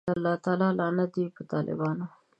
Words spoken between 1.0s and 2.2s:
دی وی په ټالبانو